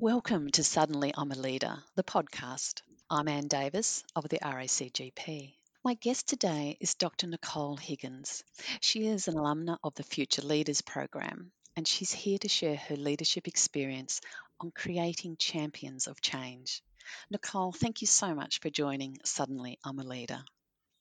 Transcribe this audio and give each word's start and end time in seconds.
Welcome 0.00 0.52
to 0.52 0.62
Suddenly 0.62 1.12
I'm 1.18 1.32
a 1.32 1.34
Leader, 1.34 1.76
the 1.96 2.04
podcast. 2.04 2.82
I'm 3.10 3.26
Anne 3.26 3.48
Davis 3.48 4.04
of 4.14 4.28
the 4.28 4.38
RACGP. 4.38 5.54
My 5.84 5.94
guest 5.94 6.28
today 6.28 6.76
is 6.78 6.94
Dr. 6.94 7.26
Nicole 7.26 7.76
Higgins. 7.76 8.44
She 8.80 9.08
is 9.08 9.26
an 9.26 9.34
alumna 9.34 9.76
of 9.82 9.96
the 9.96 10.04
Future 10.04 10.42
Leaders 10.42 10.82
program, 10.82 11.50
and 11.74 11.86
she's 11.86 12.12
here 12.12 12.38
to 12.38 12.48
share 12.48 12.76
her 12.76 12.94
leadership 12.94 13.48
experience 13.48 14.20
on 14.60 14.70
creating 14.70 15.34
champions 15.36 16.06
of 16.06 16.20
change. 16.20 16.80
Nicole, 17.28 17.72
thank 17.72 18.00
you 18.00 18.06
so 18.06 18.36
much 18.36 18.60
for 18.60 18.70
joining 18.70 19.18
Suddenly 19.24 19.80
I'm 19.84 19.98
a 19.98 20.04
Leader. 20.04 20.44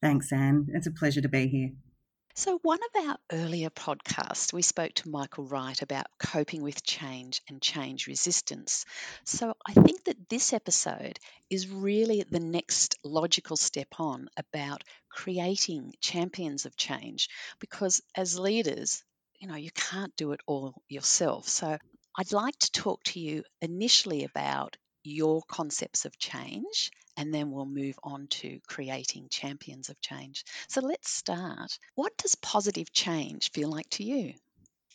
Thanks, 0.02 0.34
Anne. 0.34 0.70
It's 0.74 0.88
a 0.88 0.92
pleasure 0.92 1.22
to 1.22 1.30
be 1.30 1.48
here. 1.48 1.70
So, 2.38 2.58
one 2.60 2.80
of 2.82 3.06
our 3.06 3.18
earlier 3.34 3.70
podcasts, 3.70 4.54
we 4.54 4.62
spoke 4.62 4.94
to 4.94 5.10
Michael 5.10 5.44
Wright 5.44 5.82
about 5.82 6.06
coping 6.20 6.62
with 6.62 6.82
change 6.82 7.42
and 7.50 7.62
change 7.62 8.08
resistance. 8.08 8.86
So, 9.26 9.56
I 9.68 9.74
think 9.74 10.06
that 10.06 10.30
this 10.30 10.54
episode 10.54 11.20
is 11.50 11.68
really 11.68 12.24
the 12.24 12.40
next 12.40 12.98
logical 13.04 13.58
step 13.58 13.90
on 14.00 14.30
about 14.38 14.86
creating 15.10 15.96
champions 16.00 16.66
of 16.66 16.78
change 16.78 17.28
because 17.60 18.02
as 18.16 18.40
leaders, 18.40 19.04
you 19.40 19.50
know, 19.50 19.56
you 19.56 19.72
can't 19.72 20.16
do 20.16 20.32
it 20.32 20.40
all 20.48 20.82
yourself. 20.88 21.50
So, 21.50 21.78
I'd 22.18 22.32
like 22.32 22.58
to 22.60 22.72
talk 22.72 23.04
to 23.06 23.20
you 23.20 23.44
initially 23.62 24.24
about 24.24 24.78
your 25.08 25.42
concepts 25.48 26.06
of 26.06 26.18
change 26.18 26.92
and 27.16 27.34
then 27.34 27.52
we'll 27.52 27.66
move 27.66 27.98
on 28.04 28.28
to 28.28 28.60
creating 28.68 29.28
champions 29.30 29.90
of 29.90 30.00
change. 30.02 30.44
So 30.68 30.82
let's 30.82 31.10
start. 31.10 31.80
What 31.96 32.16
does 32.18 32.36
positive 32.36 32.92
change 32.92 33.52
feel 33.52 33.70
like 33.70 33.90
to 33.92 34.04
you? 34.04 34.34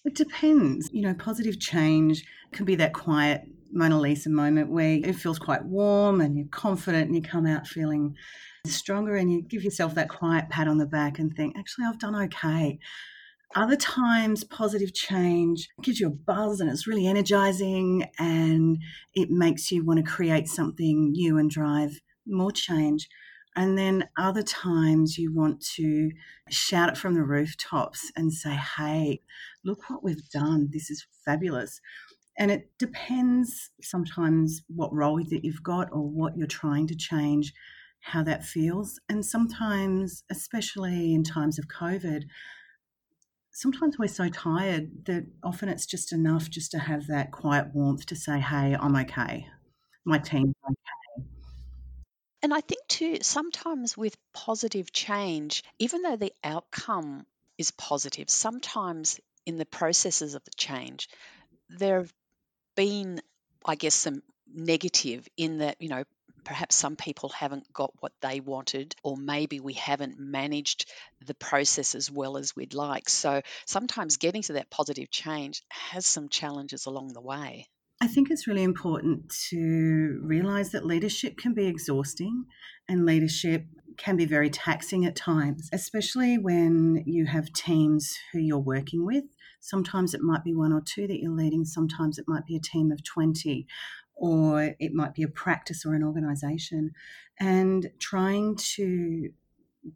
It 0.05 0.15
depends. 0.15 0.91
You 0.93 1.03
know, 1.03 1.15
positive 1.15 1.59
change 1.59 2.25
can 2.53 2.65
be 2.65 2.77
that 2.77 2.93
quiet 2.93 3.43
Mona 3.73 3.99
Lisa 3.99 4.31
moment 4.31 4.71
where 4.71 4.99
it 5.03 5.17
feels 5.17 5.39
quite 5.39 5.65
warm 5.65 6.21
and 6.21 6.37
you're 6.37 6.47
confident 6.49 7.07
and 7.07 7.17
you 7.17 7.23
come 7.23 7.47
out 7.47 7.67
feeling 7.67 8.15
stronger 8.67 9.17
and 9.17 9.33
you 9.33 9.43
give 9.43 9.65
yourself 9.65 9.95
that 9.95 10.09
quiet 10.09 10.49
pat 10.51 10.69
on 10.69 10.79
the 10.79 10.87
back 10.87 11.19
and 11.19 11.35
think, 11.35 11.57
actually, 11.59 11.87
I've 11.87 11.99
done 11.99 12.15
okay. 12.15 12.79
Other 13.55 13.77
times, 13.77 14.45
positive 14.45 14.95
change 14.95 15.69
gives 15.83 16.01
you 16.01 16.07
a 16.07 16.11
buzz 16.11 16.61
and 16.61 16.71
it's 16.71 16.87
really 16.87 17.07
energizing 17.07 18.05
and 18.19 18.79
it 19.15 19.31
makes 19.31 19.71
you 19.71 19.85
want 19.85 19.99
to 19.99 20.11
create 20.11 20.49
something 20.49 21.13
new 21.13 21.37
and 21.37 21.51
drive 21.51 22.01
more 22.27 22.51
change. 22.51 23.09
And 23.55 23.77
then 23.77 24.09
other 24.17 24.43
times 24.43 25.19
you 25.19 25.35
want 25.35 25.61
to 25.77 26.11
shout 26.49 26.89
it 26.89 26.97
from 26.97 27.13
the 27.15 27.23
rooftops 27.23 28.11
and 28.17 28.33
say, 28.33 28.59
hey, 28.79 29.21
look 29.65 29.91
what 29.91 30.03
we've 30.03 30.31
done. 30.31 30.71
This 30.73 30.91
is 30.91 31.07
fabulous. 31.25 31.79
And 32.39 32.51
it 32.51 32.71
depends 32.79 33.71
sometimes 33.83 34.63
what 34.69 34.95
role 34.95 35.23
that 35.29 35.45
you've 35.45 35.63
got 35.63 35.89
or 35.93 36.09
what 36.09 36.39
you're 36.39 36.47
trying 36.47 36.87
to 36.87 36.97
change, 36.97 37.53
how 38.01 38.23
that 38.23 38.45
feels. 38.45 38.99
And 39.11 39.27
sometimes, 39.27 40.25
especially 40.31 41.13
in 41.13 41.23
times 41.23 41.59
of 41.59 41.67
COVID, 41.69 42.23
sometimes 43.53 43.99
we're 43.99 44.09
so 44.09 44.29
tired 44.29 45.05
that 45.07 45.27
often 45.43 45.69
it's 45.69 45.87
just 45.87 46.13
enough 46.13 46.51
just 46.51 46.71
to 46.73 46.79
have 46.79 47.07
that 47.07 47.31
quiet 47.31 47.75
warmth 47.75 48.07
to 48.07 48.17
say, 48.17 48.41
hey, 48.41 48.77
I'm 48.79 48.97
okay. 48.97 49.47
My 50.05 50.19
team's 50.19 50.55
okay 50.65 51.27
and 52.43 52.53
I 52.53 52.61
think 52.61 52.81
too, 52.89 53.19
sometimes 53.23 53.97
with 53.97 54.17
positive 54.33 54.93
change, 54.93 55.63
even 55.79 56.03
though 56.03 56.17
the 56.17 56.33
outcome 56.43 57.25
is 57.57 57.71
positive, 57.71 58.29
sometimes 58.29 59.21
in 59.47 59.59
the 59.59 59.65
processes 59.65 60.35
of 60.35 60.45
the 60.45 60.51
change, 60.57 61.09
there 61.69 61.99
have 61.99 62.13
been, 62.75 63.21
I 63.65 63.77
guess, 63.77 63.95
some 63.95 64.23
negative 64.53 65.29
in 65.37 65.59
that, 65.59 65.81
you 65.81 65.89
know, 65.89 66.03
perhaps 66.45 66.77
some 66.77 66.97
people 66.97 67.29
haven't 67.31 67.73
got 67.73 67.93
what 68.01 68.13
they 68.21 68.41
wanted, 68.41 68.95
or 69.03 69.17
maybe 69.17 69.61
we 69.61 69.75
haven't 69.75 70.19
managed 70.19 70.91
the 71.27 71.35
process 71.35 71.95
as 71.95 72.11
well 72.11 72.37
as 72.37 72.57
we'd 72.57 72.75
like. 72.75 73.09
So 73.09 73.43
sometimes 73.67 74.17
getting 74.17 74.43
to 74.43 74.55
that 74.55 74.71
positive 74.71 75.11
change 75.11 75.63
has 75.69 76.07
some 76.07 76.29
challenges 76.29 76.87
along 76.87 77.13
the 77.13 77.21
way. 77.21 77.69
I 78.01 78.09
think 78.09 78.31
it's 78.31 78.49
really 78.49 78.65
important 78.65 79.33
to 79.51 80.21
realize 80.25 80.73
that 80.73 80.85
leadership 80.85 81.37
can 81.37 81.55
be 81.55 81.67
exhausting 81.67 82.47
and 82.89 83.07
leadership 83.07 83.67
can 83.97 84.17
be 84.17 84.25
very 84.25 84.51
taxing 84.51 85.05
at 85.05 85.15
times, 85.15 85.69
especially 85.73 86.37
when 86.37 87.05
you 87.07 87.27
have 87.27 87.53
teams 87.53 88.19
who 88.33 88.41
you're 88.41 88.59
working 88.59 89.07
with. 89.07 89.25
Sometimes 89.61 90.15
it 90.15 90.21
might 90.21 90.43
be 90.43 90.53
one 90.53 90.73
or 90.73 90.81
two 90.85 91.07
that 91.07 91.21
you're 91.21 91.31
leading, 91.31 91.65
sometimes 91.65 92.19
it 92.19 92.25
might 92.27 92.45
be 92.45 92.57
a 92.57 92.61
team 92.61 92.91
of 92.91 93.05
20, 93.05 93.69
or 94.23 94.77
it 94.79 94.95
might 94.95 95.15
be 95.15 95.25
a 95.25 95.29
practice 95.29 95.85
or 95.85 95.95
an 95.95 96.05
organization. 96.05 96.93
And 97.41 97.91
trying 97.99 98.55
to 98.77 99.31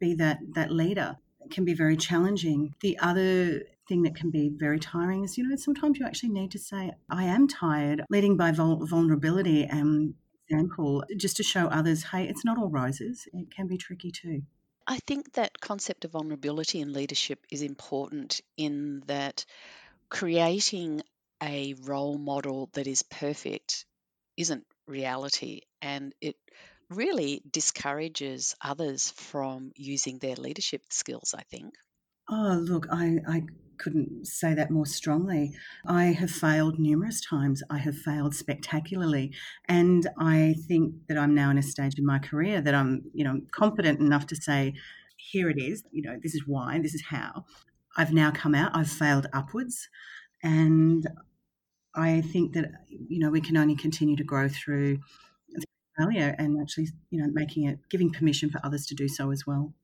be 0.00 0.14
that, 0.16 0.40
that 0.54 0.72
leader 0.72 1.16
can 1.48 1.64
be 1.64 1.74
very 1.74 1.96
challenging. 1.96 2.74
The 2.80 2.98
other 2.98 3.62
thing 3.88 4.02
that 4.02 4.16
can 4.16 4.32
be 4.32 4.50
very 4.52 4.80
tiring 4.80 5.22
is, 5.22 5.38
you 5.38 5.48
know, 5.48 5.54
sometimes 5.54 6.00
you 6.00 6.04
actually 6.04 6.30
need 6.30 6.50
to 6.50 6.58
say, 6.58 6.90
I 7.08 7.22
am 7.22 7.46
tired, 7.46 8.02
leading 8.10 8.36
by 8.36 8.50
vul- 8.50 8.84
vulnerability 8.84 9.64
and 9.64 10.14
example, 10.48 11.04
just 11.16 11.36
to 11.36 11.44
show 11.44 11.66
others, 11.68 12.02
hey, 12.02 12.26
it's 12.26 12.44
not 12.44 12.58
all 12.58 12.68
roses. 12.68 13.28
It 13.32 13.54
can 13.54 13.68
be 13.68 13.76
tricky 13.76 14.10
too. 14.10 14.42
I 14.88 14.98
think 15.06 15.34
that 15.34 15.60
concept 15.60 16.04
of 16.04 16.10
vulnerability 16.10 16.80
in 16.80 16.92
leadership 16.92 17.38
is 17.48 17.62
important 17.62 18.40
in 18.56 19.04
that 19.06 19.44
creating 20.08 21.02
a 21.40 21.74
role 21.84 22.18
model 22.18 22.70
that 22.72 22.88
is 22.88 23.04
perfect 23.04 23.84
isn't 24.36 24.64
reality 24.86 25.62
and 25.82 26.14
it 26.20 26.36
really 26.90 27.42
discourages 27.50 28.54
others 28.60 29.10
from 29.16 29.72
using 29.76 30.18
their 30.18 30.36
leadership 30.36 30.82
skills, 30.90 31.34
I 31.36 31.42
think. 31.42 31.74
Oh, 32.28 32.60
look, 32.62 32.86
I, 32.90 33.18
I 33.28 33.42
couldn't 33.78 34.26
say 34.26 34.54
that 34.54 34.70
more 34.70 34.86
strongly. 34.86 35.52
I 35.86 36.06
have 36.06 36.30
failed 36.30 36.78
numerous 36.78 37.20
times. 37.20 37.62
I 37.70 37.78
have 37.78 37.96
failed 37.96 38.34
spectacularly. 38.34 39.32
And 39.68 40.08
I 40.18 40.54
think 40.66 40.94
that 41.08 41.18
I'm 41.18 41.34
now 41.34 41.50
in 41.50 41.58
a 41.58 41.62
stage 41.62 41.98
in 41.98 42.06
my 42.06 42.18
career 42.18 42.60
that 42.60 42.74
I'm, 42.74 43.02
you 43.12 43.24
know, 43.24 43.40
confident 43.52 44.00
enough 44.00 44.26
to 44.28 44.36
say, 44.36 44.74
here 45.16 45.48
it 45.50 45.58
is, 45.58 45.82
you 45.92 46.02
know, 46.02 46.18
this 46.22 46.34
is 46.34 46.46
why, 46.46 46.78
this 46.80 46.94
is 46.94 47.04
how. 47.08 47.44
I've 47.96 48.12
now 48.12 48.30
come 48.30 48.54
out, 48.54 48.72
I've 48.74 48.90
failed 48.90 49.26
upwards. 49.32 49.88
And 50.42 51.06
I 51.96 52.20
think 52.20 52.54
that, 52.54 52.72
you 52.88 53.18
know, 53.18 53.30
we 53.30 53.40
can 53.40 53.56
only 53.56 53.76
continue 53.76 54.16
to 54.16 54.24
grow 54.24 54.48
through 54.48 55.00
failure 55.98 56.34
and 56.38 56.60
actually, 56.60 56.88
you 57.10 57.20
know, 57.20 57.28
making 57.32 57.64
it, 57.64 57.80
giving 57.90 58.10
permission 58.10 58.50
for 58.50 58.60
others 58.64 58.86
to 58.86 58.94
do 58.94 59.08
so 59.08 59.30
as 59.30 59.46
well. 59.46 59.74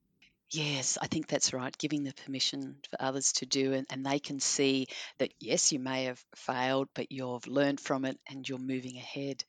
Yes, 0.51 0.99
I 1.01 1.07
think 1.07 1.27
that's 1.27 1.51
right. 1.51 1.75
Giving 1.75 2.03
the 2.03 2.13
permission 2.13 2.79
for 2.89 3.01
others 3.01 3.33
to 3.33 3.45
do 3.47 3.73
it, 3.73 3.87
and 3.89 4.05
they 4.05 4.19
can 4.19 4.39
see 4.39 4.85
that 5.17 5.33
yes, 5.39 5.71
you 5.71 5.79
may 5.79 6.03
have 6.05 6.23
failed, 6.35 6.89
but 6.93 7.11
you've 7.11 7.47
learned 7.47 7.79
from 7.81 8.05
it 8.05 8.19
and 8.27 8.47
you're 8.47 8.59
moving 8.59 8.97
ahead. 8.97 9.43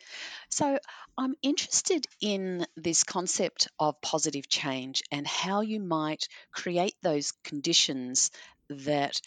So, 0.51 0.79
I'm 1.19 1.35
interested 1.43 2.07
in 2.21 2.67
this 2.77 3.05
concept 3.05 3.69
of 3.79 4.01
positive 4.01 4.49
change 4.49 5.03
and 5.13 5.27
how 5.27 5.61
you 5.61 5.81
might 5.81 6.29
create 6.53 6.97
those 7.03 7.33
conditions 7.33 8.31
that 8.71 9.21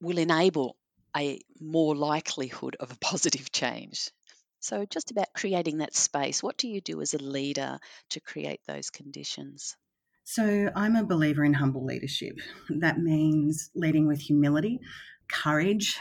will 0.00 0.18
enable 0.18 0.76
a 1.16 1.40
more 1.60 1.94
likelihood 1.94 2.76
of 2.80 2.92
a 2.92 2.98
positive 2.98 3.50
change. 3.52 4.10
So, 4.60 4.84
just 4.84 5.10
about 5.10 5.32
creating 5.34 5.78
that 5.78 5.94
space, 5.94 6.42
what 6.42 6.58
do 6.58 6.68
you 6.68 6.80
do 6.80 7.00
as 7.00 7.14
a 7.14 7.18
leader 7.18 7.78
to 8.10 8.20
create 8.20 8.60
those 8.66 8.90
conditions? 8.90 9.76
So, 10.24 10.70
I'm 10.76 10.96
a 10.96 11.04
believer 11.04 11.44
in 11.44 11.54
humble 11.54 11.84
leadership. 11.84 12.38
That 12.68 12.98
means 12.98 13.70
leading 13.74 14.06
with 14.06 14.20
humility, 14.20 14.80
courage, 15.28 15.98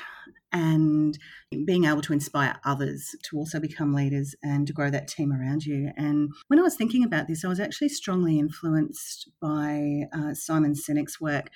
and 0.52 1.18
being 1.66 1.86
able 1.86 2.02
to 2.02 2.14
inspire 2.14 2.60
others 2.66 3.16
to 3.24 3.38
also 3.38 3.60
become 3.60 3.94
leaders 3.94 4.36
and 4.44 4.66
to 4.68 4.74
grow 4.74 4.90
that 4.90 5.08
team 5.08 5.32
around 5.32 5.66
you. 5.66 5.92
And 5.96 6.30
when 6.48 6.60
I 6.60 6.64
was 6.64 6.76
thinking 6.76 7.04
about 7.04 7.28
this, 7.28 7.46
I 7.46 7.48
was 7.48 7.60
actually 7.60 7.90
strongly 7.90 8.40
influenced 8.40 9.30
by 9.42 10.04
uh, 10.14 10.34
Simon 10.34 10.74
Sinek's 10.74 11.22
work. 11.22 11.50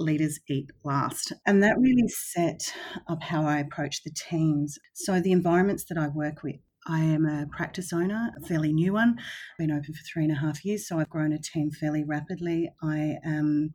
Leaders 0.00 0.40
eat 0.48 0.70
last. 0.84 1.32
And 1.46 1.62
that 1.62 1.78
really 1.78 2.08
set 2.08 2.72
up 3.08 3.22
how 3.22 3.44
I 3.44 3.58
approach 3.58 4.02
the 4.02 4.10
teams. 4.10 4.78
So, 4.94 5.20
the 5.20 5.32
environments 5.32 5.84
that 5.84 5.98
I 5.98 6.08
work 6.08 6.42
with 6.42 6.56
I 6.86 7.00
am 7.00 7.26
a 7.26 7.46
practice 7.46 7.92
owner, 7.92 8.30
a 8.36 8.46
fairly 8.46 8.72
new 8.72 8.94
one. 8.94 9.16
I've 9.18 9.58
been 9.58 9.70
open 9.70 9.92
for 9.92 10.02
three 10.02 10.24
and 10.24 10.32
a 10.32 10.40
half 10.40 10.64
years, 10.64 10.88
so 10.88 10.98
I've 10.98 11.10
grown 11.10 11.32
a 11.32 11.38
team 11.38 11.70
fairly 11.70 12.04
rapidly. 12.04 12.70
I 12.82 13.18
am 13.24 13.74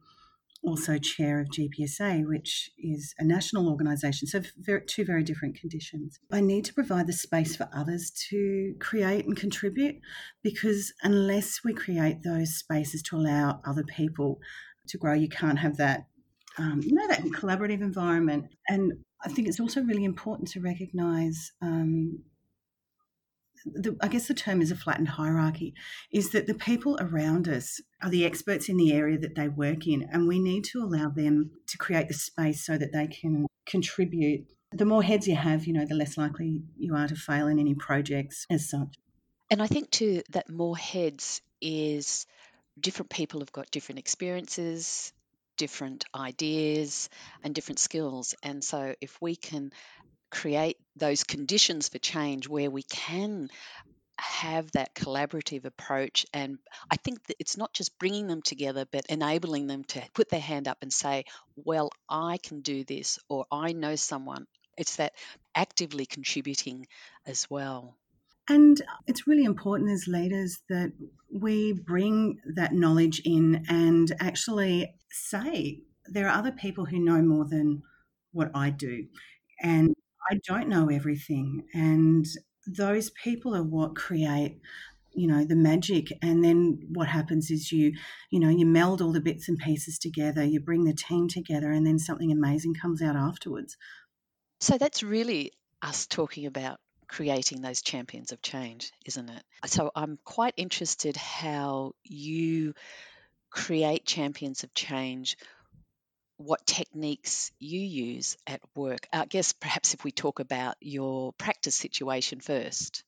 also 0.63 0.97
chair 0.97 1.39
of 1.39 1.49
GPSA, 1.49 2.27
which 2.27 2.71
is 2.79 3.13
a 3.19 3.23
national 3.23 3.69
organisation, 3.69 4.27
so 4.27 4.41
two 4.87 5.05
very 5.05 5.23
different 5.23 5.59
conditions. 5.59 6.19
I 6.31 6.41
need 6.41 6.65
to 6.65 6.73
provide 6.73 7.05
the 7.07 7.13
space 7.13 7.55
for 7.55 7.69
others 7.73 8.11
to 8.29 8.73
create 8.79 9.25
and 9.25 9.37
contribute 9.37 9.97
because 10.43 10.91
unless 11.03 11.59
we 11.63 11.73
create 11.73 12.23
those 12.23 12.55
spaces 12.55 13.03
to 13.03 13.17
allow 13.17 13.61
other 13.65 13.83
people 13.83 14.39
to 14.87 14.97
grow, 14.97 15.13
you 15.13 15.29
can't 15.29 15.59
have 15.59 15.77
that. 15.77 16.07
Um, 16.57 16.81
you 16.83 16.93
know 16.93 17.07
that 17.07 17.23
collaborative 17.23 17.81
environment, 17.81 18.45
and 18.67 18.93
I 19.23 19.29
think 19.29 19.47
it's 19.47 19.59
also 19.59 19.81
really 19.81 20.05
important 20.05 20.49
to 20.49 20.61
recognise 20.61 21.51
um, 21.61 22.19
the, 23.65 23.97
I 24.01 24.07
guess 24.07 24.27
the 24.27 24.33
term 24.33 24.61
is 24.61 24.71
a 24.71 24.75
flattened 24.75 25.09
hierarchy, 25.09 25.73
is 26.11 26.29
that 26.31 26.47
the 26.47 26.53
people 26.53 26.97
around 26.99 27.47
us 27.47 27.81
are 28.01 28.09
the 28.09 28.25
experts 28.25 28.69
in 28.69 28.77
the 28.77 28.93
area 28.93 29.17
that 29.17 29.35
they 29.35 29.47
work 29.47 29.87
in, 29.87 30.07
and 30.11 30.27
we 30.27 30.39
need 30.39 30.63
to 30.65 30.79
allow 30.79 31.09
them 31.09 31.51
to 31.67 31.77
create 31.77 32.07
the 32.07 32.13
space 32.13 32.65
so 32.65 32.77
that 32.77 32.93
they 32.93 33.07
can 33.07 33.47
contribute. 33.65 34.45
The 34.71 34.85
more 34.85 35.03
heads 35.03 35.27
you 35.27 35.35
have, 35.35 35.65
you 35.65 35.73
know, 35.73 35.85
the 35.85 35.95
less 35.95 36.17
likely 36.17 36.63
you 36.77 36.95
are 36.95 37.07
to 37.07 37.15
fail 37.15 37.47
in 37.47 37.59
any 37.59 37.75
projects 37.75 38.45
as 38.49 38.69
such. 38.69 38.95
And 39.49 39.61
I 39.61 39.67
think 39.67 39.91
too 39.91 40.21
that 40.31 40.49
more 40.49 40.77
heads 40.77 41.41
is 41.61 42.25
different 42.79 43.09
people 43.09 43.39
have 43.39 43.51
got 43.51 43.71
different 43.71 43.99
experiences, 43.99 45.13
different 45.57 46.05
ideas, 46.15 47.09
and 47.43 47.55
different 47.55 47.79
skills. 47.79 48.35
And 48.43 48.63
so 48.63 48.95
if 49.01 49.21
we 49.21 49.35
can 49.35 49.71
create 50.31 50.77
those 50.95 51.23
conditions 51.23 51.89
for 51.89 51.99
change 51.99 52.47
where 52.47 52.69
we 52.69 52.83
can 52.83 53.49
have 54.17 54.71
that 54.71 54.93
collaborative 54.95 55.65
approach 55.65 56.25
and 56.33 56.57
i 56.89 56.95
think 56.95 57.21
that 57.27 57.35
it's 57.39 57.57
not 57.57 57.73
just 57.73 57.97
bringing 57.99 58.27
them 58.27 58.41
together 58.41 58.85
but 58.91 59.05
enabling 59.07 59.67
them 59.67 59.83
to 59.83 60.01
put 60.13 60.29
their 60.29 60.39
hand 60.39 60.67
up 60.67 60.77
and 60.81 60.91
say 60.91 61.25
well 61.55 61.89
i 62.09 62.37
can 62.41 62.61
do 62.61 62.83
this 62.85 63.19
or 63.29 63.45
i 63.51 63.73
know 63.73 63.95
someone 63.95 64.47
it's 64.77 64.95
that 64.97 65.13
actively 65.53 66.05
contributing 66.05 66.87
as 67.25 67.49
well 67.49 67.95
and 68.49 68.81
it's 69.07 69.27
really 69.27 69.43
important 69.43 69.89
as 69.89 70.07
leaders 70.07 70.59
that 70.69 70.91
we 71.31 71.73
bring 71.73 72.39
that 72.55 72.73
knowledge 72.73 73.21
in 73.25 73.65
and 73.67 74.15
actually 74.19 74.93
say 75.09 75.81
there 76.05 76.27
are 76.27 76.37
other 76.37 76.51
people 76.51 76.85
who 76.85 76.99
know 76.99 77.21
more 77.21 77.45
than 77.45 77.81
what 78.31 78.51
I 78.53 78.69
do. 78.69 79.05
And 79.61 79.95
I 80.29 80.39
don't 80.47 80.69
know 80.69 80.89
everything. 80.89 81.65
And 81.73 82.25
those 82.67 83.09
people 83.23 83.55
are 83.55 83.63
what 83.63 83.95
create 83.95 84.59
you 85.17 85.27
know 85.27 85.45
the 85.45 85.55
magic 85.55 86.07
and 86.21 86.43
then 86.43 86.77
what 86.89 87.07
happens 87.07 87.49
is 87.49 87.71
you 87.71 87.93
you 88.31 88.39
know 88.39 88.49
you 88.49 88.65
meld 88.65 89.01
all 89.01 89.13
the 89.13 89.21
bits 89.21 89.47
and 89.47 89.57
pieces 89.57 89.97
together 89.97 90.43
you 90.43 90.59
bring 90.59 90.83
the 90.83 90.93
team 90.93 91.29
together 91.29 91.71
and 91.71 91.87
then 91.87 91.97
something 91.97 92.33
amazing 92.33 92.73
comes 92.73 93.01
out 93.01 93.15
afterwards 93.15 93.77
so 94.59 94.77
that's 94.77 95.03
really 95.03 95.53
us 95.81 96.05
talking 96.05 96.45
about 96.45 96.79
creating 97.07 97.61
those 97.61 97.81
champions 97.81 98.31
of 98.31 98.41
change 98.41 98.91
isn't 99.05 99.29
it 99.29 99.43
so 99.65 99.91
i'm 99.95 100.17
quite 100.23 100.53
interested 100.57 101.15
how 101.15 101.93
you 102.03 102.73
create 103.49 104.05
champions 104.05 104.63
of 104.63 104.73
change 104.73 105.37
what 106.37 106.65
techniques 106.65 107.51
you 107.59 107.79
use 107.79 108.37
at 108.45 108.61
work. 108.75 109.07
I 109.13 109.25
guess 109.25 109.53
perhaps 109.53 109.93
if 109.93 110.03
we 110.03 110.11
talk 110.11 110.39
about 110.39 110.75
your 110.81 111.33
practice 111.33 111.75
situation 111.75 112.39
first. 112.39 113.03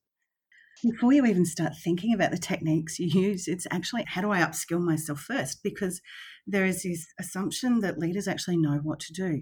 Before 0.83 1.11
you 1.11 1.25
even 1.25 1.45
start 1.45 1.73
thinking 1.83 2.13
about 2.13 2.31
the 2.31 2.37
techniques 2.37 2.99
you 2.99 3.07
use, 3.07 3.47
it's 3.47 3.65
actually 3.71 4.05
how 4.07 4.21
do 4.21 4.31
I 4.31 4.41
upskill 4.41 4.79
myself 4.79 5.19
first? 5.19 5.61
Because 5.63 6.01
there 6.45 6.65
is 6.65 6.83
this 6.83 7.07
assumption 7.19 7.81
that 7.81 7.97
leaders 7.97 8.27
actually 8.27 8.57
know 8.57 8.79
what 8.83 8.99
to 9.01 9.13
do. 9.13 9.41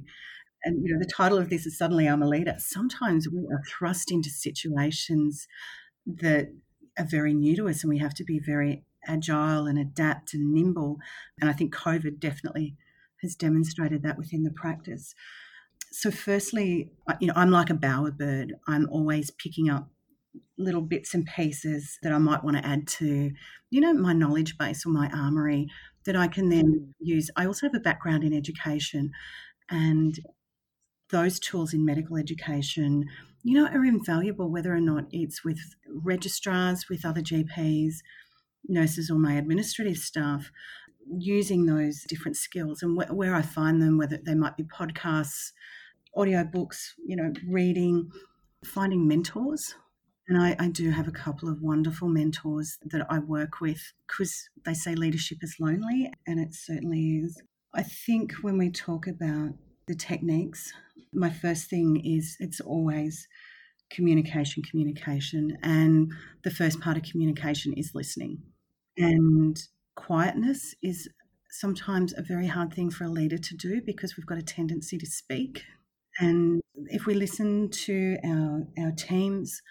And 0.66 0.84
you 0.84 0.92
know, 0.92 1.00
the 1.00 1.10
title 1.10 1.38
of 1.38 1.50
this 1.50 1.66
is 1.66 1.78
Suddenly 1.78 2.08
I'm 2.08 2.24
a 2.24 2.28
Leader. 2.28 2.56
Sometimes 2.58 3.30
we 3.30 3.40
are 3.52 3.62
thrust 3.70 4.12
into 4.12 4.30
situations 4.30 5.48
that 6.08 6.48
are 6.98 7.06
very 7.06 7.34
new 7.36 7.56
to 7.56 7.70
us 7.70 7.84
and 7.84 7.90
we 7.90 8.00
have 8.00 8.16
to 8.16 8.24
be 8.24 8.40
very 8.40 8.84
agile 9.08 9.68
and 9.68 9.78
adapt 9.78 10.34
and 10.34 10.52
nimble. 10.52 10.98
And 11.40 11.50
I 11.50 11.54
think 11.54 11.74
COVID 11.74 12.20
definitely 12.20 12.76
has 13.22 13.36
demonstrated 13.36 14.02
that 14.04 14.18
within 14.18 14.44
the 14.44 14.52
practice. 14.52 15.14
So, 15.92 16.10
firstly, 16.10 16.92
you 17.20 17.28
know, 17.28 17.34
I'm 17.36 17.52
like 17.52 17.70
a 17.70 17.74
bowerbird. 17.74 18.50
I'm 18.68 18.90
always 18.90 19.32
picking 19.32 19.70
up 19.70 19.90
little 20.58 20.82
bits 20.82 21.14
and 21.14 21.26
pieces 21.26 21.98
that 22.02 22.12
I 22.12 22.18
might 22.18 22.44
want 22.44 22.58
to 22.58 22.66
add 22.66 22.88
to, 22.88 23.32
you 23.70 23.82
know, 23.82 23.94
my 23.94 24.14
knowledge 24.14 24.58
base 24.58 24.86
or 24.86 24.90
my 24.90 25.10
armory 25.14 25.68
that 26.06 26.16
I 26.16 26.28
can 26.28 26.50
then 26.50 26.66
mm. 26.66 26.88
use. 27.00 27.30
I 27.36 27.46
also 27.46 27.68
have 27.68 27.76
a 27.76 27.80
background 27.80 28.24
in 28.24 28.34
education, 28.34 29.12
and 29.70 30.20
those 31.16 31.40
tools 31.40 31.74
in 31.74 31.86
medical 31.86 32.18
education, 32.18 33.06
you 33.42 33.54
know, 33.54 33.68
are 33.68 33.86
invaluable 33.86 34.52
whether 34.52 34.76
or 34.76 34.82
not 34.82 35.06
it's 35.12 35.46
with 35.46 35.60
registrars, 35.88 36.90
with 36.90 37.06
other 37.06 37.22
GPs, 37.22 37.96
nurses, 38.68 39.10
or 39.10 39.18
my 39.18 39.36
administrative 39.36 39.98
staff 39.98 40.52
using 41.18 41.68
those 41.68 42.04
different 42.10 42.36
skills 42.36 42.84
and 42.84 43.02
wh- 43.02 43.16
where 43.16 43.34
I 43.34 43.44
find 43.44 43.82
them, 43.82 43.98
whether 43.98 44.18
they 44.18 44.36
might 44.36 44.58
be 44.58 44.64
podcasts, 44.64 45.54
audio 46.18 46.44
books, 46.44 46.96
you 47.06 47.16
know, 47.16 47.32
reading, 47.48 48.12
finding 48.66 49.08
mentors. 49.08 49.74
And 50.28 50.38
I, 50.38 50.58
I 50.60 50.68
do 50.68 50.90
have 50.90 51.08
a 51.08 51.12
couple 51.12 51.48
of 51.48 51.62
wonderful 51.62 52.10
mentors 52.10 52.78
that 52.84 53.06
I 53.10 53.20
work 53.20 53.62
with 53.62 53.94
because 54.06 54.50
they 54.66 54.74
say 54.74 54.96
leadership 54.96 55.38
is 55.44 55.56
lonely, 55.62 56.12
and 56.28 56.42
it 56.42 56.54
certainly 56.54 57.22
is. 57.24 57.42
I 57.74 57.84
think 57.84 58.34
when 58.42 58.58
we 58.58 58.70
talk 58.70 59.08
about 59.08 59.54
the 59.88 59.96
techniques, 59.96 60.72
my 61.14 61.30
first 61.30 61.70
thing 61.70 62.02
is 62.04 62.38
it's 62.40 62.60
always 62.60 63.28
communication, 63.92 64.64
communication. 64.64 65.58
And 65.62 66.12
the 66.44 66.52
first 66.52 66.80
part 66.80 66.98
of 66.98 67.04
communication 67.04 67.74
is 67.74 67.92
listening. 67.94 68.40
And 68.98 69.58
quietness 69.96 70.76
is 70.82 71.10
sometimes 71.50 72.14
a 72.14 72.22
very 72.22 72.48
hard 72.48 72.74
thing 72.74 72.90
for 72.90 73.06
a 73.06 73.10
leader 73.10 73.38
to 73.38 73.56
do 73.56 73.82
because 73.86 74.18
we've 74.18 74.26
got 74.26 74.38
a 74.38 74.44
tendency 74.44 74.98
to 74.98 75.06
speak. 75.06 75.64
And 76.20 76.62
if 76.88 77.06
we 77.06 77.14
listen 77.14 77.70
to 77.70 78.18
our, 78.24 78.68
our 78.80 78.92
teams, 78.92 79.62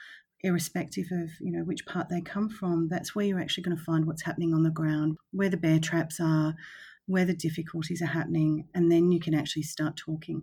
irrespective 0.43 1.07
of 1.11 1.31
you 1.41 1.51
know 1.51 1.65
which 1.65 1.87
part 1.87 2.09
they 2.11 2.21
come 2.21 2.51
from, 2.51 2.89
that's 2.89 3.15
where 3.15 3.25
you're 3.25 3.41
actually 3.41 3.65
going 3.65 3.77
to 3.77 3.83
find 3.83 4.07
what's 4.07 4.23
happening 4.23 4.53
on 4.53 4.63
the 4.63 4.71
ground, 4.71 5.17
where 5.33 5.49
the 5.49 5.57
bear 5.57 5.79
traps 5.79 6.21
are, 6.21 6.55
where 7.07 7.25
the 7.25 7.35
difficulties 7.35 8.03
are 8.03 8.07
happening, 8.07 8.69
and 8.75 8.91
then 8.91 9.13
you 9.13 9.21
can 9.21 9.35
actually 9.35 9.63
start 9.63 9.97
talking 9.97 10.43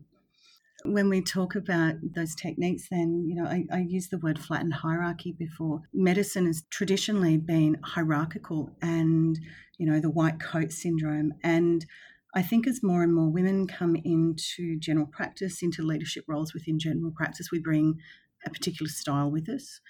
when 0.83 1.09
we 1.09 1.21
talk 1.21 1.55
about 1.55 1.95
those 2.01 2.35
techniques, 2.35 2.87
then, 2.89 3.25
you 3.27 3.35
know, 3.35 3.45
I, 3.45 3.65
I 3.71 3.79
use 3.79 4.07
the 4.07 4.17
word 4.17 4.39
flattened 4.39 4.73
hierarchy 4.73 5.31
before. 5.31 5.81
Medicine 5.93 6.47
has 6.47 6.63
traditionally 6.69 7.37
been 7.37 7.77
hierarchical 7.83 8.71
and, 8.81 9.39
you 9.77 9.85
know, 9.85 9.99
the 9.99 10.09
white 10.09 10.39
coat 10.39 10.71
syndrome. 10.71 11.33
And 11.43 11.85
I 12.33 12.41
think 12.41 12.67
as 12.67 12.81
more 12.81 13.03
and 13.03 13.13
more 13.13 13.29
women 13.29 13.67
come 13.67 13.95
into 13.95 14.77
general 14.79 15.05
practice, 15.07 15.61
into 15.61 15.83
leadership 15.83 16.25
roles 16.27 16.53
within 16.53 16.79
general 16.79 17.11
practice, 17.11 17.51
we 17.51 17.59
bring 17.59 17.99
a 18.45 18.49
particular 18.49 18.89
style 18.89 19.29
with 19.29 19.49
us. 19.49 19.81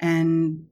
And 0.00 0.66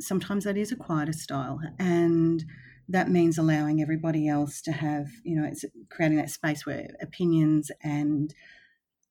sometimes 0.00 0.44
that 0.44 0.56
is 0.56 0.72
a 0.72 0.76
quieter 0.76 1.12
style. 1.12 1.60
And 1.78 2.44
that 2.88 3.08
means 3.08 3.38
allowing 3.38 3.80
everybody 3.80 4.28
else 4.28 4.60
to 4.62 4.72
have, 4.72 5.08
you 5.24 5.40
know, 5.40 5.46
it's 5.46 5.64
creating 5.90 6.18
that 6.18 6.30
space 6.30 6.66
where 6.66 6.88
opinions 7.00 7.70
and 7.82 8.34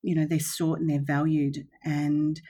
you 0.01 0.15
know 0.15 0.25
they're 0.25 0.39
sought 0.39 0.79
and 0.79 0.89
they're 0.89 1.01
valued. 1.01 1.67
And 1.83 2.41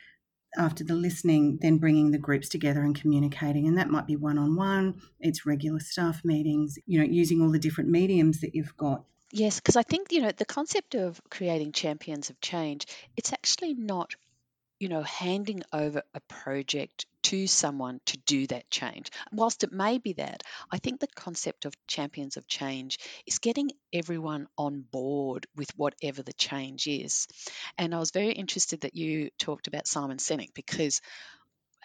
after 0.57 0.83
the 0.83 0.95
listening 0.95 1.59
then 1.61 1.77
bringing 1.77 2.11
the 2.11 2.17
groups 2.17 2.49
together 2.49 2.81
and 2.81 2.99
communicating. 2.99 3.67
And 3.67 3.77
that 3.77 3.89
might 3.89 4.07
be 4.07 4.15
one-on-one 4.15 5.01
it's 5.19 5.45
regular 5.45 5.79
staff 5.79 6.21
meetings 6.25 6.77
you 6.85 6.99
know 6.99 7.05
using 7.05 7.41
all 7.41 7.51
the 7.51 7.59
different 7.59 7.89
mediums 7.89 8.41
that 8.41 8.53
you've 8.53 8.75
got. 8.75 9.05
Yes 9.31 9.59
because 9.59 9.77
i 9.77 9.83
think 9.83 10.11
you 10.11 10.21
know 10.21 10.31
the 10.31 10.45
concept 10.45 10.95
of 10.95 11.21
creating 11.29 11.71
champions 11.71 12.29
of 12.29 12.41
change 12.41 12.85
it's 13.15 13.31
actually 13.31 13.73
not 13.73 14.15
you 14.81 14.89
know, 14.89 15.03
handing 15.03 15.61
over 15.71 16.01
a 16.15 16.19
project 16.21 17.05
to 17.21 17.45
someone 17.45 18.01
to 18.07 18.17
do 18.25 18.47
that 18.47 18.67
change. 18.71 19.11
Whilst 19.31 19.63
it 19.63 19.71
may 19.71 19.99
be 19.99 20.13
that, 20.13 20.41
I 20.71 20.79
think 20.79 20.99
the 20.99 21.07
concept 21.15 21.65
of 21.65 21.75
champions 21.85 22.35
of 22.35 22.47
change 22.47 22.97
is 23.27 23.37
getting 23.37 23.69
everyone 23.93 24.47
on 24.57 24.81
board 24.81 25.45
with 25.55 25.69
whatever 25.77 26.23
the 26.23 26.33
change 26.33 26.87
is. 26.87 27.27
And 27.77 27.93
I 27.93 27.99
was 27.99 28.09
very 28.09 28.31
interested 28.31 28.81
that 28.81 28.95
you 28.95 29.29
talked 29.37 29.67
about 29.67 29.85
Simon 29.85 30.17
Sinek 30.17 30.55
because 30.55 30.99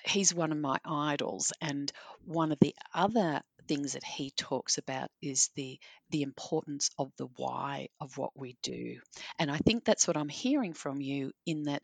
he's 0.06 0.34
one 0.34 0.52
of 0.52 0.58
my 0.58 0.78
idols 0.82 1.52
and 1.60 1.92
one 2.24 2.50
of 2.50 2.58
the 2.60 2.74
other 2.94 3.42
things 3.68 3.94
that 3.94 4.04
he 4.04 4.30
talks 4.36 4.78
about 4.78 5.10
is 5.20 5.50
the 5.56 5.78
the 6.10 6.22
importance 6.22 6.90
of 6.98 7.10
the 7.16 7.26
why 7.36 7.88
of 8.00 8.16
what 8.16 8.30
we 8.36 8.56
do 8.62 8.96
and 9.40 9.50
i 9.50 9.56
think 9.58 9.84
that's 9.84 10.06
what 10.06 10.16
i'm 10.16 10.28
hearing 10.28 10.72
from 10.72 11.00
you 11.00 11.32
in 11.46 11.64
that 11.64 11.82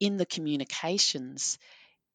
in 0.00 0.16
the 0.16 0.26
communications, 0.26 1.58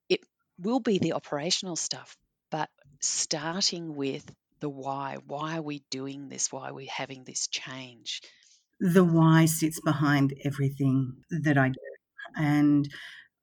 it 0.10 0.22
will 0.60 0.80
be 0.80 1.00
the 1.00 1.14
operational 1.14 1.76
stuff, 1.76 2.18
but 2.50 2.70
starting 3.00 3.96
with 3.96 4.30
the 4.60 4.70
why. 4.70 5.18
Why 5.28 5.58
are 5.58 5.62
we 5.62 5.84
doing 5.90 6.30
this? 6.30 6.52
Why 6.52 6.70
are 6.70 6.74
we 6.74 6.86
having 6.86 7.24
this 7.24 7.48
change? 7.48 8.22
The 8.80 9.04
why 9.04 9.46
sits 9.46 9.80
behind 9.82 10.34
everything 10.46 11.18
that 11.30 11.58
I 11.58 11.70
do. 11.70 11.80
And 12.36 12.90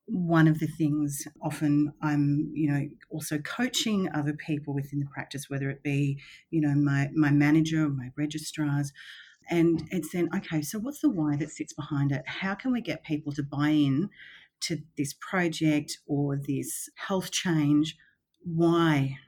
one 0.06 0.48
of 0.48 0.58
the 0.58 0.66
things 0.66 1.28
often 1.40 1.92
I'm, 2.02 2.50
you 2.54 2.72
know, 2.72 2.88
also 3.10 3.38
coaching 3.38 4.08
other 4.12 4.32
people 4.32 4.74
within 4.74 4.98
the 4.98 5.06
practice, 5.06 5.48
whether 5.48 5.70
it 5.70 5.82
be, 5.82 6.20
you 6.50 6.60
know, 6.60 6.74
my, 6.74 7.10
my 7.14 7.30
manager 7.30 7.84
or 7.84 7.90
my 7.90 8.10
registrars. 8.16 8.92
And 9.50 9.82
it's 9.90 10.12
then, 10.12 10.28
okay, 10.34 10.62
so 10.62 10.78
what's 10.78 11.00
the 11.00 11.10
why 11.10 11.36
that 11.36 11.50
sits 11.50 11.72
behind 11.72 12.12
it? 12.12 12.22
How 12.26 12.54
can 12.54 12.72
we 12.72 12.80
get 12.80 13.04
people 13.04 13.32
to 13.32 13.42
buy 13.42 13.70
in 13.70 14.10
to 14.60 14.78
this 14.96 15.14
project 15.14 15.98
or 16.06 16.36
this 16.36 16.88
health 16.96 17.30
change. 17.30 17.96
Why 18.42 19.18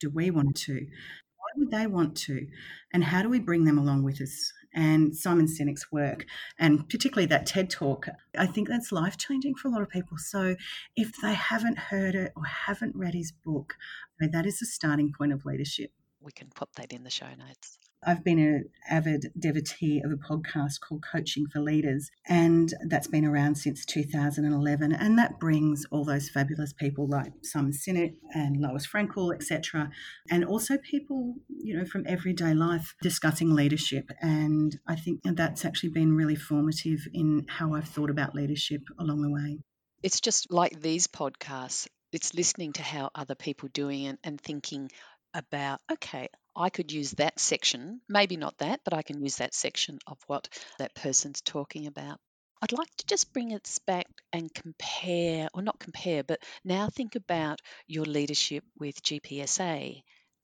do 0.00 0.10
we 0.10 0.30
want 0.30 0.56
to? 0.56 0.74
Why 0.74 1.48
would 1.56 1.70
they 1.70 1.86
want 1.86 2.16
to? 2.18 2.46
And 2.92 3.04
how 3.04 3.22
do 3.22 3.28
we 3.28 3.38
bring 3.38 3.64
them 3.64 3.78
along 3.78 4.02
with 4.02 4.20
us? 4.20 4.52
And 4.74 5.14
Simon 5.14 5.46
Sinek's 5.46 5.92
work, 5.92 6.24
and 6.58 6.88
particularly 6.88 7.26
that 7.26 7.44
TED 7.44 7.68
talk, 7.68 8.06
I 8.38 8.46
think 8.46 8.68
that's 8.68 8.90
life 8.90 9.18
changing 9.18 9.54
for 9.54 9.68
a 9.68 9.70
lot 9.70 9.82
of 9.82 9.90
people. 9.90 10.16
So 10.16 10.56
if 10.96 11.12
they 11.20 11.34
haven't 11.34 11.76
heard 11.78 12.14
it 12.14 12.32
or 12.34 12.46
haven't 12.46 12.96
read 12.96 13.12
his 13.12 13.32
book, 13.32 13.74
that 14.18 14.46
is 14.46 14.62
a 14.62 14.66
starting 14.66 15.12
point 15.12 15.34
of 15.34 15.44
leadership. 15.44 15.92
We 16.22 16.32
can 16.32 16.48
put 16.54 16.72
that 16.76 16.90
in 16.90 17.04
the 17.04 17.10
show 17.10 17.28
notes. 17.38 17.76
I've 18.04 18.24
been 18.24 18.38
an 18.38 18.64
avid 18.90 19.32
devotee 19.38 20.02
of 20.04 20.10
a 20.10 20.16
podcast 20.16 20.80
called 20.80 21.04
Coaching 21.10 21.46
for 21.46 21.60
Leaders, 21.60 22.10
and 22.26 22.72
that's 22.88 23.06
been 23.06 23.24
around 23.24 23.56
since 23.56 23.84
2011. 23.86 24.92
And 24.92 25.18
that 25.18 25.38
brings 25.38 25.84
all 25.90 26.04
those 26.04 26.28
fabulous 26.28 26.72
people 26.72 27.06
like 27.08 27.32
Simon 27.42 27.72
Sinek 27.72 28.14
and 28.34 28.56
Lois 28.56 28.86
Frankel, 28.86 29.32
etc., 29.34 29.90
and 30.30 30.44
also 30.44 30.78
people, 30.78 31.34
you 31.48 31.76
know, 31.76 31.84
from 31.84 32.04
everyday 32.06 32.54
life 32.54 32.94
discussing 33.02 33.54
leadership. 33.54 34.10
And 34.20 34.76
I 34.86 34.96
think 34.96 35.20
that's 35.24 35.64
actually 35.64 35.90
been 35.90 36.16
really 36.16 36.36
formative 36.36 37.06
in 37.12 37.46
how 37.48 37.74
I've 37.74 37.88
thought 37.88 38.10
about 38.10 38.34
leadership 38.34 38.82
along 38.98 39.22
the 39.22 39.30
way. 39.30 39.60
It's 40.02 40.20
just 40.20 40.52
like 40.52 40.80
these 40.80 41.06
podcasts. 41.06 41.86
It's 42.12 42.34
listening 42.34 42.72
to 42.74 42.82
how 42.82 43.10
other 43.14 43.34
people 43.36 43.68
doing 43.72 44.04
it 44.04 44.18
and 44.24 44.40
thinking 44.40 44.90
about 45.34 45.80
okay 45.90 46.28
I 46.54 46.68
could 46.70 46.92
use 46.92 47.12
that 47.12 47.40
section, 47.40 48.00
maybe 48.08 48.36
not 48.36 48.58
that, 48.58 48.80
but 48.84 48.92
I 48.92 49.02
can 49.02 49.22
use 49.22 49.36
that 49.36 49.54
section 49.54 49.98
of 50.06 50.18
what 50.26 50.48
that 50.78 50.94
person's 50.94 51.40
talking 51.40 51.86
about. 51.86 52.20
I'd 52.60 52.72
like 52.72 52.94
to 52.98 53.06
just 53.06 53.32
bring 53.32 53.52
it 53.52 53.78
back 53.86 54.06
and 54.32 54.52
compare, 54.52 55.48
or 55.54 55.62
not 55.62 55.80
compare, 55.80 56.22
but 56.22 56.42
now 56.64 56.88
think 56.88 57.14
about 57.14 57.60
your 57.86 58.04
leadership 58.04 58.64
with 58.78 59.02
GPSA. 59.02 60.02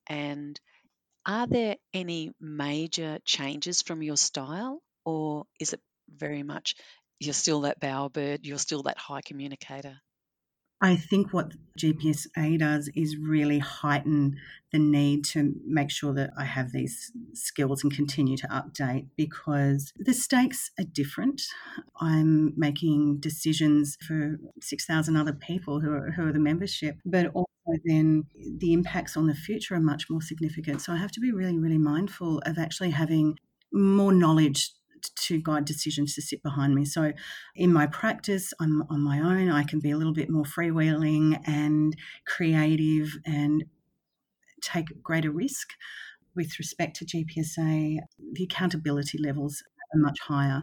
And 0.08 0.58
are 1.26 1.46
there 1.46 1.76
any 1.94 2.32
major 2.40 3.18
changes 3.24 3.82
from 3.82 4.02
your 4.02 4.16
style, 4.16 4.82
or 5.04 5.44
is 5.60 5.72
it 5.74 5.80
very 6.08 6.42
much 6.42 6.74
you're 7.20 7.34
still 7.34 7.62
that 7.62 7.80
bowerbird, 7.80 8.40
you're 8.46 8.58
still 8.58 8.84
that 8.84 8.98
high 8.98 9.22
communicator? 9.22 10.00
I 10.80 10.94
think 10.94 11.32
what 11.32 11.54
GPSA 11.78 12.58
does 12.58 12.88
is 12.94 13.16
really 13.16 13.58
heighten 13.58 14.36
the 14.72 14.78
need 14.78 15.24
to 15.26 15.54
make 15.66 15.90
sure 15.90 16.12
that 16.14 16.30
I 16.38 16.44
have 16.44 16.72
these 16.72 17.10
skills 17.32 17.82
and 17.82 17.92
continue 17.92 18.36
to 18.36 18.46
update 18.48 19.06
because 19.16 19.92
the 19.98 20.14
stakes 20.14 20.70
are 20.78 20.84
different. 20.84 21.42
I'm 22.00 22.52
making 22.56 23.18
decisions 23.18 23.96
for 24.06 24.38
6,000 24.60 25.16
other 25.16 25.32
people 25.32 25.80
who 25.80 25.90
are, 25.92 26.10
who 26.12 26.28
are 26.28 26.32
the 26.32 26.38
membership, 26.38 26.96
but 27.04 27.26
also 27.34 27.46
then 27.84 28.24
the 28.58 28.72
impacts 28.72 29.16
on 29.16 29.26
the 29.26 29.34
future 29.34 29.74
are 29.74 29.80
much 29.80 30.08
more 30.08 30.22
significant. 30.22 30.80
So 30.80 30.92
I 30.92 30.96
have 30.96 31.12
to 31.12 31.20
be 31.20 31.32
really, 31.32 31.58
really 31.58 31.78
mindful 31.78 32.38
of 32.46 32.58
actually 32.58 32.90
having 32.90 33.38
more 33.72 34.12
knowledge 34.12 34.70
to 35.02 35.40
guide 35.40 35.64
decisions 35.64 36.14
to 36.14 36.22
sit 36.22 36.42
behind 36.42 36.74
me. 36.74 36.84
So, 36.84 37.12
in 37.54 37.72
my 37.72 37.86
practice, 37.86 38.52
I'm 38.60 38.82
on 38.90 39.00
my 39.00 39.20
own. 39.20 39.50
I 39.50 39.64
can 39.64 39.80
be 39.80 39.90
a 39.90 39.96
little 39.96 40.12
bit 40.12 40.30
more 40.30 40.44
freewheeling 40.44 41.40
and 41.46 41.96
creative 42.26 43.16
and 43.24 43.64
take 44.62 45.02
greater 45.02 45.30
risk. 45.30 45.70
With 46.34 46.58
respect 46.58 46.96
to 46.96 47.04
GPSA, 47.04 47.98
the 48.32 48.44
accountability 48.44 49.18
levels 49.18 49.62
are 49.94 50.00
much 50.00 50.20
higher 50.20 50.62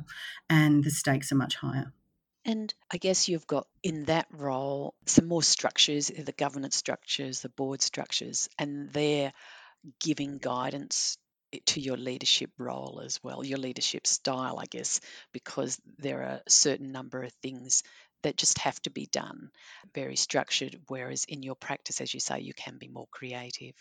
and 0.49 0.83
the 0.83 0.91
stakes 0.91 1.31
are 1.31 1.35
much 1.35 1.55
higher. 1.55 1.91
And 2.45 2.71
I 2.91 2.97
guess 2.97 3.27
you've 3.27 3.47
got 3.47 3.67
in 3.81 4.05
that 4.05 4.27
role 4.31 4.93
some 5.07 5.27
more 5.27 5.41
structures, 5.41 6.07
the 6.07 6.31
governance 6.31 6.75
structures, 6.75 7.41
the 7.41 7.49
board 7.49 7.81
structures, 7.81 8.49
and 8.59 8.93
they're 8.93 9.33
giving 9.99 10.37
guidance 10.37 11.17
to 11.67 11.79
your 11.79 11.97
leadership 11.97 12.51
role 12.57 13.01
as 13.03 13.19
well, 13.23 13.43
your 13.43 13.59
leadership 13.59 14.07
style, 14.07 14.59
I 14.59 14.65
guess, 14.65 14.99
because 15.31 15.79
there 15.97 16.21
are 16.23 16.41
a 16.45 16.49
certain 16.49 16.91
number 16.91 17.23
of 17.23 17.31
things 17.41 17.83
that 18.23 18.37
just 18.37 18.57
have 18.59 18.81
to 18.81 18.89
be 18.89 19.07
done, 19.11 19.49
very 19.93 20.15
structured, 20.15 20.79
whereas 20.87 21.25
in 21.25 21.43
your 21.43 21.55
practice, 21.55 22.01
as 22.01 22.13
you 22.13 22.19
say, 22.19 22.39
you 22.39 22.53
can 22.53 22.77
be 22.77 22.87
more 22.87 23.07
creative. 23.11 23.73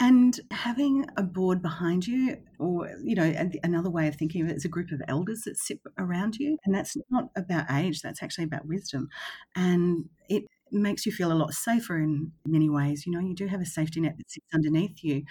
And 0.00 0.38
having 0.52 1.06
a 1.16 1.24
board 1.24 1.60
behind 1.60 2.06
you, 2.06 2.36
or, 2.60 2.88
you 3.02 3.16
know, 3.16 3.34
another 3.64 3.90
way 3.90 4.06
of 4.06 4.14
thinking 4.14 4.42
of 4.42 4.48
it 4.48 4.56
is 4.56 4.64
a 4.64 4.68
group 4.68 4.92
of 4.92 5.02
elders 5.08 5.42
that 5.44 5.56
sit 5.56 5.80
around 5.98 6.36
you. 6.36 6.56
And 6.64 6.72
that's 6.72 6.96
not 7.10 7.30
about 7.34 7.66
age, 7.72 8.00
that's 8.00 8.22
actually 8.22 8.44
about 8.44 8.66
wisdom. 8.66 9.08
And 9.56 10.08
it 10.28 10.44
makes 10.72 11.06
you 11.06 11.12
feel 11.12 11.32
a 11.32 11.34
lot 11.34 11.54
safer 11.54 11.98
in 11.98 12.32
many 12.46 12.68
ways. 12.70 13.06
You 13.06 13.12
know, 13.12 13.20
you 13.20 13.34
do 13.34 13.46
have 13.46 13.60
a 13.60 13.64
safety 13.66 14.00
net 14.00 14.16
that 14.18 14.30
sits 14.30 14.46
underneath 14.54 15.02
you, 15.04 15.24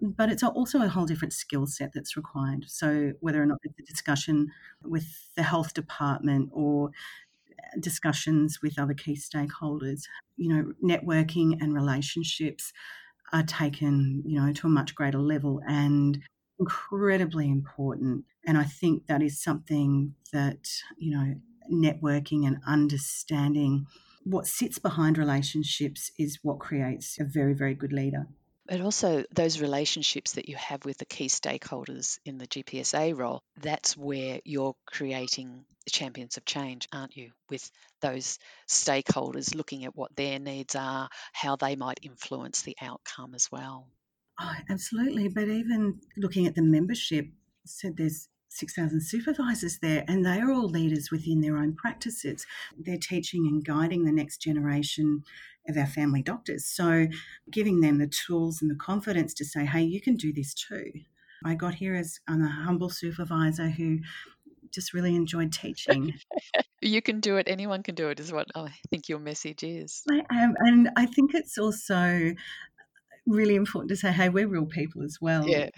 but 0.00 0.30
it's 0.30 0.42
also 0.42 0.82
a 0.82 0.88
whole 0.88 1.06
different 1.06 1.32
skill 1.32 1.66
set 1.66 1.92
that's 1.94 2.16
required. 2.16 2.64
So, 2.68 3.12
whether 3.20 3.42
or 3.42 3.46
not 3.46 3.58
it's 3.64 3.78
a 3.78 3.82
discussion 3.92 4.48
with 4.82 5.34
the 5.36 5.42
health 5.42 5.74
department 5.74 6.50
or 6.52 6.90
uh, 7.58 7.80
discussions 7.80 8.60
with 8.62 8.78
other 8.78 8.94
key 8.94 9.14
stakeholders, 9.16 10.02
you 10.36 10.48
know, 10.48 10.72
networking 10.82 11.60
and 11.60 11.74
relationships 11.74 12.72
are 13.32 13.42
taken, 13.44 14.22
you 14.26 14.40
know, 14.40 14.52
to 14.52 14.66
a 14.66 14.70
much 14.70 14.94
greater 14.94 15.20
level 15.20 15.60
and 15.68 16.20
incredibly 16.58 17.50
important. 17.50 18.24
And 18.46 18.58
I 18.58 18.64
think 18.64 19.06
that 19.06 19.22
is 19.22 19.42
something 19.42 20.14
that, 20.32 20.68
you 20.98 21.12
know, 21.16 21.34
networking 21.72 22.46
and 22.46 22.58
understanding 22.66 23.86
what 24.24 24.46
sits 24.46 24.78
behind 24.78 25.18
relationships 25.18 26.10
is 26.18 26.38
what 26.42 26.58
creates 26.58 27.18
a 27.20 27.24
very, 27.24 27.54
very 27.54 27.74
good 27.74 27.92
leader. 27.92 28.26
But 28.66 28.80
also, 28.80 29.24
those 29.34 29.60
relationships 29.60 30.32
that 30.32 30.48
you 30.48 30.56
have 30.56 30.84
with 30.84 30.96
the 30.98 31.04
key 31.04 31.26
stakeholders 31.26 32.18
in 32.24 32.38
the 32.38 32.46
GPSA 32.46 33.16
role, 33.16 33.42
that's 33.60 33.96
where 33.96 34.40
you're 34.44 34.76
creating 34.86 35.64
the 35.84 35.90
champions 35.90 36.36
of 36.36 36.44
change, 36.44 36.88
aren't 36.92 37.16
you? 37.16 37.32
With 37.50 37.68
those 38.00 38.38
stakeholders 38.68 39.54
looking 39.54 39.84
at 39.84 39.96
what 39.96 40.14
their 40.14 40.38
needs 40.38 40.76
are, 40.76 41.08
how 41.32 41.56
they 41.56 41.74
might 41.74 42.00
influence 42.02 42.62
the 42.62 42.76
outcome 42.80 43.34
as 43.34 43.50
well. 43.50 43.88
Oh, 44.40 44.54
absolutely. 44.70 45.28
But 45.28 45.48
even 45.48 46.00
looking 46.16 46.46
at 46.46 46.54
the 46.54 46.62
membership, 46.62 47.26
so 47.66 47.90
there's 47.90 48.28
6,000 48.52 49.00
supervisors 49.00 49.78
there, 49.78 50.04
and 50.08 50.24
they 50.24 50.40
are 50.40 50.52
all 50.52 50.68
leaders 50.68 51.10
within 51.10 51.40
their 51.40 51.56
own 51.56 51.74
practices. 51.74 52.46
They're 52.78 52.98
teaching 52.98 53.46
and 53.46 53.64
guiding 53.64 54.04
the 54.04 54.12
next 54.12 54.38
generation 54.38 55.24
of 55.68 55.76
our 55.76 55.86
family 55.86 56.22
doctors. 56.22 56.64
So, 56.66 57.06
giving 57.50 57.80
them 57.80 57.98
the 57.98 58.08
tools 58.08 58.60
and 58.60 58.70
the 58.70 58.74
confidence 58.74 59.34
to 59.34 59.44
say, 59.44 59.64
hey, 59.64 59.82
you 59.82 60.00
can 60.00 60.16
do 60.16 60.32
this 60.32 60.54
too. 60.54 60.92
I 61.44 61.54
got 61.54 61.74
here 61.74 61.94
as 61.94 62.20
I'm 62.28 62.42
a 62.42 62.48
humble 62.48 62.90
supervisor 62.90 63.68
who 63.68 63.98
just 64.72 64.94
really 64.94 65.14
enjoyed 65.14 65.52
teaching. 65.52 66.14
you 66.80 67.02
can 67.02 67.20
do 67.20 67.36
it, 67.36 67.46
anyone 67.48 67.82
can 67.82 67.94
do 67.94 68.08
it, 68.08 68.18
is 68.18 68.32
what 68.32 68.48
I 68.54 68.72
think 68.90 69.08
your 69.08 69.18
message 69.18 69.62
is. 69.62 70.02
I 70.10 70.22
am, 70.30 70.54
and 70.58 70.90
I 70.96 71.06
think 71.06 71.34
it's 71.34 71.58
also 71.58 72.32
really 73.26 73.54
important 73.54 73.88
to 73.90 73.96
say, 73.96 74.10
hey, 74.10 74.28
we're 74.28 74.48
real 74.48 74.66
people 74.66 75.02
as 75.02 75.18
well. 75.20 75.46
Yeah. 75.46 75.68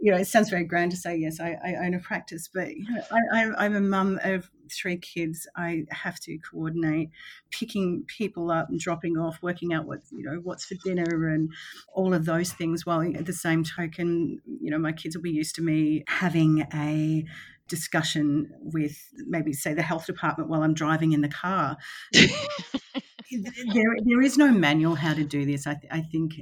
you 0.00 0.10
know, 0.10 0.16
it 0.16 0.26
sounds 0.26 0.48
very 0.48 0.64
grand 0.64 0.90
to 0.92 0.96
say, 0.96 1.16
yes, 1.16 1.38
I, 1.40 1.56
I 1.64 1.74
own 1.84 1.94
a 1.94 1.98
practice, 1.98 2.48
but 2.52 2.74
you 2.74 2.86
know, 2.90 3.02
I, 3.32 3.66
am 3.66 3.76
a 3.76 3.80
mum 3.80 4.18
of 4.22 4.50
three 4.70 4.96
kids. 4.96 5.46
I 5.56 5.84
have 5.90 6.18
to 6.20 6.38
coordinate 6.38 7.10
picking 7.50 8.04
people 8.06 8.50
up 8.50 8.70
and 8.70 8.80
dropping 8.80 9.18
off, 9.18 9.38
working 9.42 9.72
out 9.74 9.86
what, 9.86 10.00
you 10.10 10.22
know, 10.22 10.40
what's 10.42 10.64
for 10.64 10.76
dinner 10.84 11.28
and 11.28 11.52
all 11.92 12.14
of 12.14 12.24
those 12.24 12.52
things. 12.52 12.86
While 12.86 13.02
at 13.16 13.26
the 13.26 13.32
same 13.32 13.62
token, 13.62 14.40
you 14.60 14.70
know, 14.70 14.78
my 14.78 14.92
kids 14.92 15.16
will 15.16 15.22
be 15.22 15.30
used 15.30 15.56
to 15.56 15.62
me 15.62 16.04
having 16.08 16.66
a 16.72 17.24
discussion 17.68 18.50
with 18.60 18.98
maybe 19.28 19.52
say 19.52 19.74
the 19.74 19.82
health 19.82 20.06
department 20.06 20.50
while 20.50 20.62
I'm 20.62 20.74
driving 20.74 21.12
in 21.12 21.20
the 21.20 21.28
car. 21.28 21.76
there, 22.12 23.84
there 24.04 24.22
is 24.22 24.36
no 24.38 24.50
manual 24.50 24.94
how 24.94 25.14
to 25.14 25.24
do 25.24 25.44
this. 25.44 25.66
I, 25.66 25.76
I 25.90 26.00
think 26.00 26.40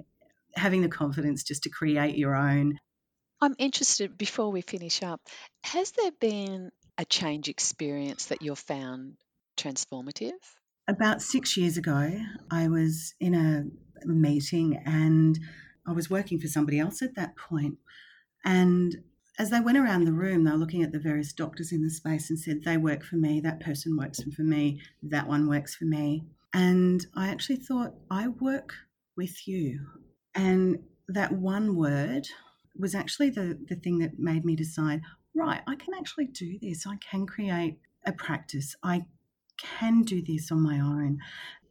having 0.59 0.83
the 0.83 0.89
confidence 0.89 1.43
just 1.43 1.63
to 1.65 1.71
create 1.71 2.17
your 2.17 2.35
own. 2.35 2.79
I'm 3.41 3.55
interested 3.59 4.19
before 4.19 4.51
we 4.51 4.61
finish 4.61 5.03
up, 5.03 5.21
has 5.65 5.93
there 5.93 6.11
been 6.21 6.71
a 6.99 7.05
change 7.05 7.49
experience 7.49 8.27
that 8.27 8.43
you've 8.43 8.59
found 8.59 9.15
transformative? 9.57 10.33
About 10.89 11.23
six 11.23 11.57
years 11.57 11.77
ago, 11.77 12.19
I 12.51 12.69
was 12.69 13.15
in 13.21 13.35
a 13.35 13.65
meeting 14.07 14.83
and 14.85 15.39
I 15.87 15.93
was 15.93 16.11
working 16.11 16.41
for 16.41 16.49
somebody 16.49 16.81
else 16.81 17.03
at 17.03 17.15
that 17.15 17.37
point. 17.37 17.77
And 18.45 18.97
as 19.39 19.51
they 19.51 19.61
went 19.61 19.79
around 19.79 20.05
the 20.05 20.13
room, 20.13 20.45
they 20.45 20.51
were 20.51 20.57
looking 20.57 20.83
at 20.83 20.91
the 20.91 20.99
various 20.99 21.33
doctors 21.33 21.71
in 21.71 21.83
the 21.83 21.91
space 21.91 22.29
and 22.29 22.39
said, 22.39 22.65
They 22.65 22.77
work 22.77 23.05
for 23.05 23.17
me, 23.17 23.41
that 23.41 23.61
person 23.61 23.97
works 23.97 24.21
for 24.35 24.43
me, 24.43 24.81
that 25.03 25.29
one 25.29 25.49
works 25.49 25.77
for 25.77 25.85
me. 25.85 26.25
And 26.53 27.07
I 27.15 27.29
actually 27.29 27.57
thought, 27.57 27.95
I 28.11 28.29
work 28.29 28.73
with 29.17 29.47
you. 29.47 29.81
And 30.35 30.79
that 31.09 31.33
one 31.33 31.77
word 31.77 32.29
was 32.79 32.95
actually 32.95 33.31
the, 33.31 33.59
the 33.69 33.77
thing 33.77 33.99
that 33.99 34.19
made 34.19 34.45
me 34.45 34.55
decide, 34.55 35.03
right, 35.35 35.63
I 35.67 35.75
can 35.75 35.95
actually 35.95 36.27
do 36.27 36.59
this. 36.61 36.87
I 36.87 36.97
can 36.97 37.27
create 37.27 37.79
a 38.07 38.13
practice. 38.13 38.77
I 38.83 39.07
can 39.59 40.03
do 40.03 40.23
this 40.23 40.53
on 40.53 40.63
my 40.63 40.79
own. 40.79 41.19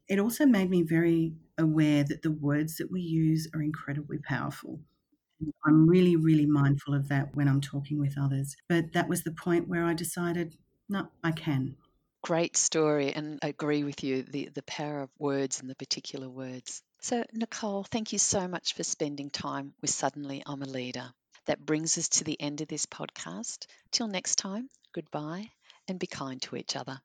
It 0.07 0.19
also 0.19 0.45
made 0.45 0.69
me 0.69 0.83
very 0.83 1.33
aware 1.57 2.03
that 2.03 2.21
the 2.21 2.31
words 2.31 2.77
that 2.77 2.91
we 2.91 3.01
use 3.01 3.47
are 3.53 3.61
incredibly 3.61 4.19
powerful. 4.19 4.79
I'm 5.65 5.87
really, 5.87 6.15
really 6.15 6.45
mindful 6.45 6.93
of 6.93 7.09
that 7.09 7.35
when 7.35 7.47
I'm 7.47 7.61
talking 7.61 7.99
with 7.99 8.17
others. 8.19 8.55
But 8.67 8.93
that 8.93 9.07
was 9.07 9.23
the 9.23 9.31
point 9.31 9.67
where 9.67 9.85
I 9.85 9.93
decided, 9.93 10.55
no, 10.89 11.09
I 11.23 11.31
can. 11.31 11.75
Great 12.23 12.57
story, 12.57 13.13
and 13.13 13.39
I 13.41 13.49
agree 13.49 13.83
with 13.83 14.03
you 14.03 14.23
the, 14.23 14.49
the 14.53 14.63
power 14.63 15.01
of 15.01 15.09
words 15.19 15.61
and 15.61 15.69
the 15.69 15.75
particular 15.75 16.27
words. 16.27 16.81
So, 16.99 17.23
Nicole, 17.31 17.83
thank 17.83 18.11
you 18.11 18.19
so 18.19 18.47
much 18.47 18.73
for 18.73 18.83
spending 18.83 19.29
time 19.29 19.73
with 19.81 19.91
Suddenly 19.91 20.43
I'm 20.45 20.61
a 20.61 20.65
Leader. 20.65 21.13
That 21.45 21.65
brings 21.65 21.97
us 21.97 22.09
to 22.09 22.23
the 22.23 22.39
end 22.41 22.61
of 22.61 22.67
this 22.67 22.85
podcast. 22.85 23.67
Till 23.91 24.07
next 24.07 24.35
time, 24.37 24.69
goodbye 24.93 25.49
and 25.87 25.99
be 25.99 26.07
kind 26.07 26.41
to 26.43 26.55
each 26.55 26.75
other. 26.75 26.99